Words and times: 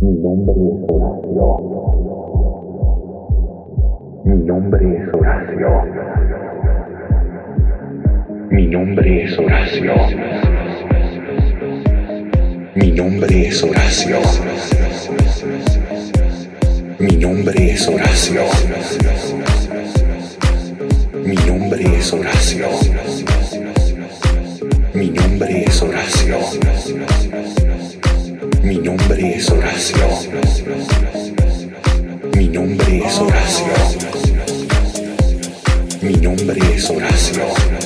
Mi 0.00 0.12
nombre 0.12 0.54
es 0.54 0.88
Horacio. 0.88 1.58
Mi 4.24 4.36
nombre 4.44 4.94
es 4.94 5.12
Horacio. 5.12 5.70
Mi 8.50 8.66
nombre 8.68 9.24
es 9.24 9.38
Horacio. 9.38 9.92
Mi 12.76 12.92
nombre 12.92 13.48
es 13.48 13.62
Horacio. 13.64 14.20
Mi 17.00 17.16
nombre 17.16 17.72
es 17.72 17.88
Horacio. 17.88 18.42
Mi 21.24 21.34
nombre 21.34 21.98
es 21.98 22.12
Horacio. 22.12 22.68
Mi 24.94 25.10
nombre 25.10 25.64
es 25.64 25.82
Horacio. 25.82 27.27
Mi 28.68 28.76
nombre 28.76 29.34
es 29.34 29.48
Horacio. 29.48 29.96
Mi 32.36 32.48
nombre 32.48 32.98
es 32.98 33.18
Horacio. 33.18 33.66
Mi 36.02 36.12
nombre 36.16 36.74
es 36.74 36.90
Horacio. 36.90 37.77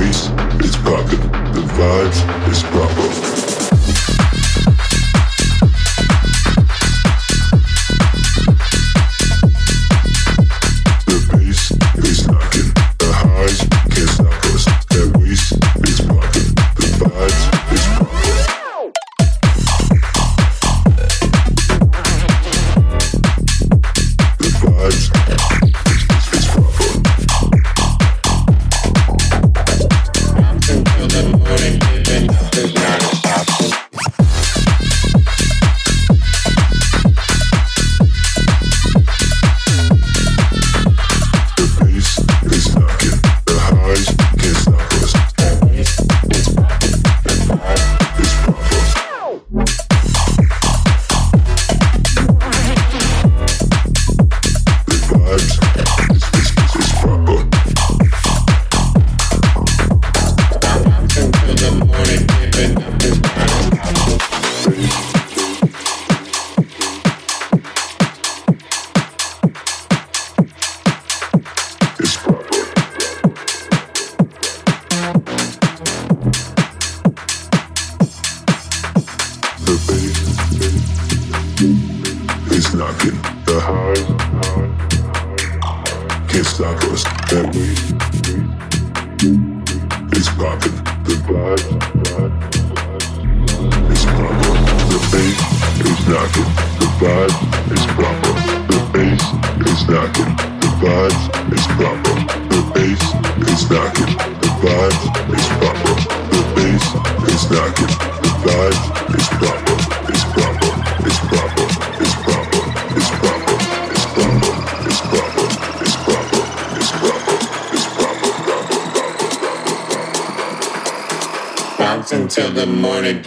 Waist 0.00 0.30
is 0.64 0.76
the 1.52 1.60
vibes 1.76 2.50
is 2.50 2.62
proper. 2.62 3.49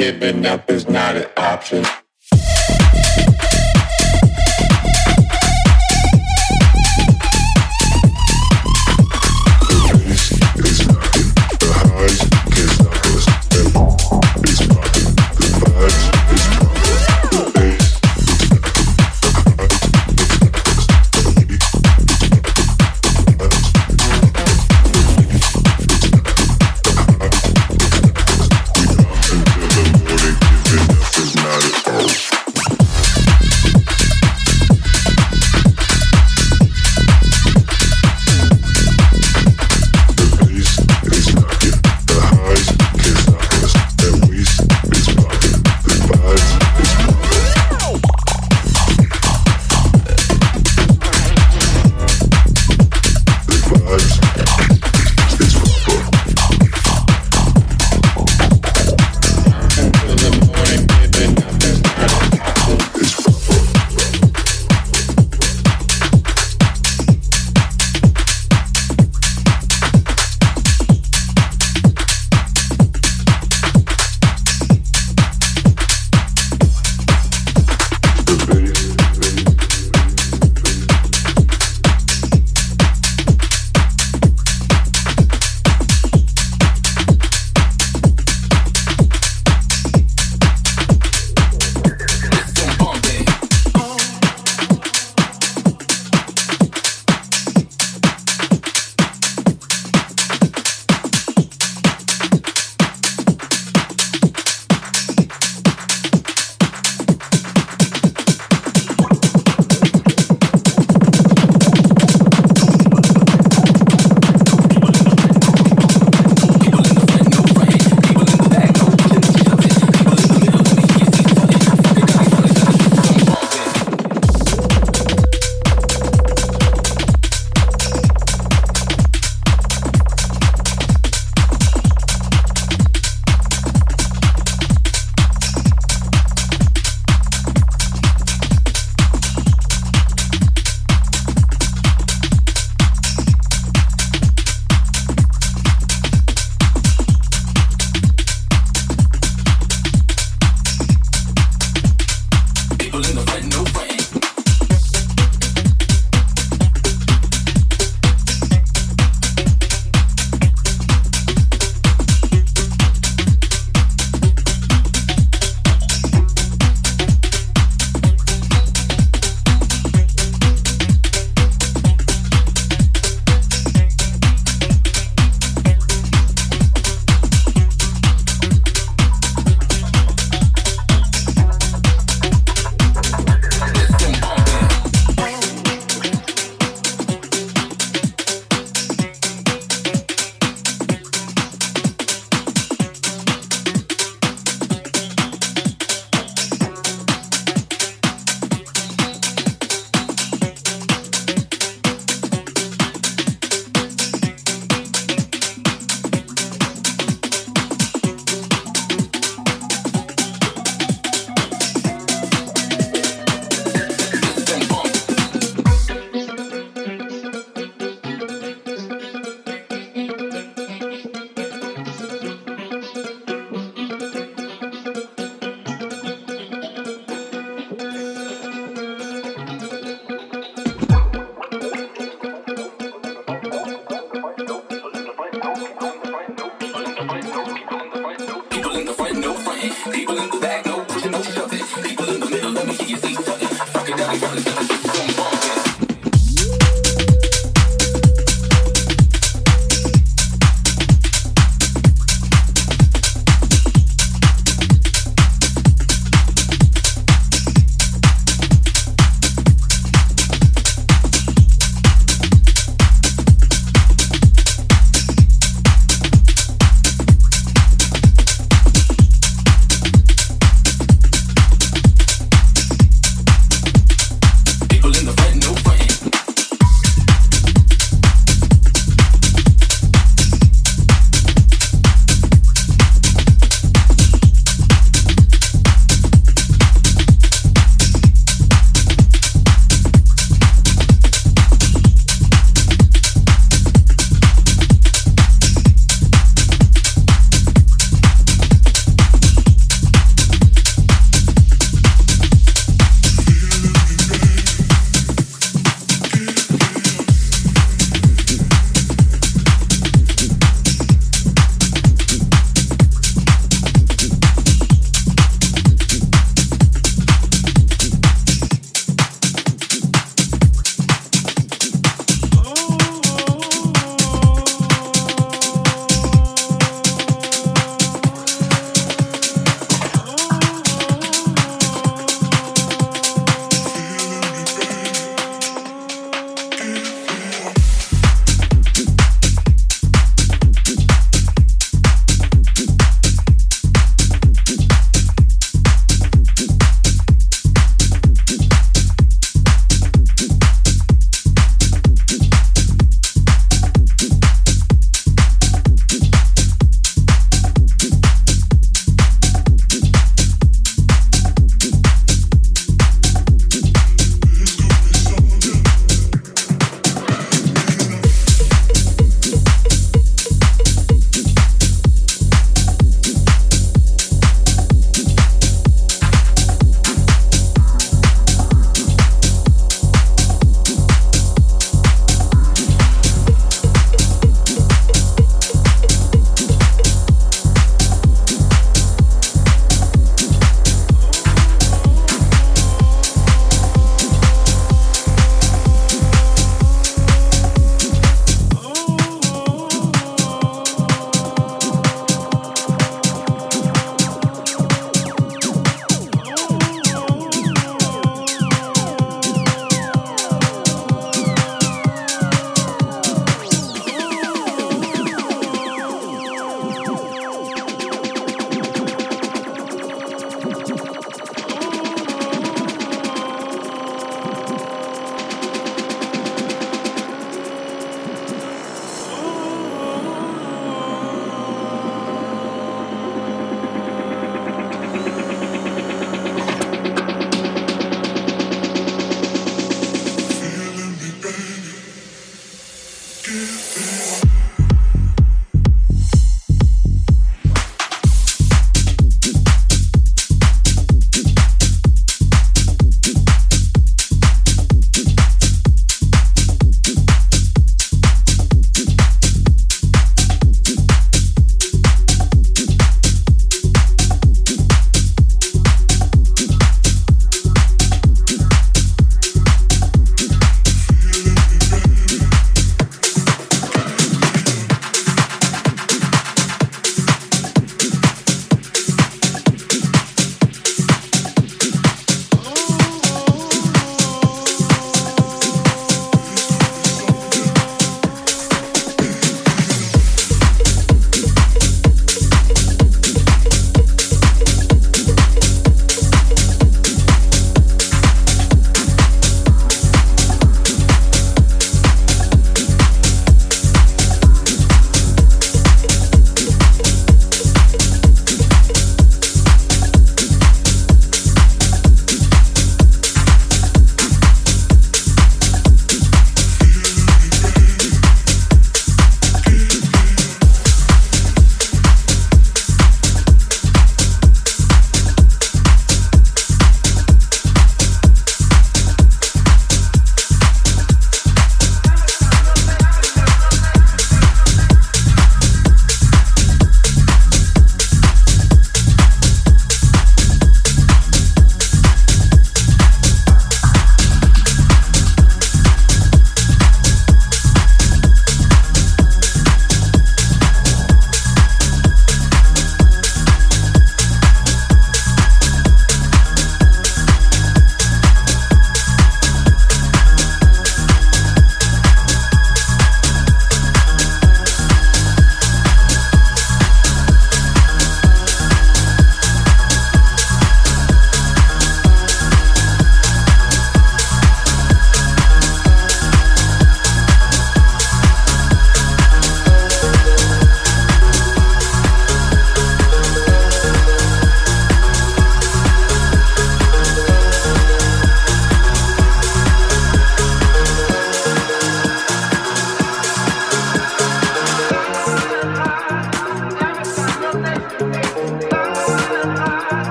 Giving 0.00 0.46
up 0.46 0.59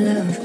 love. 0.00 0.40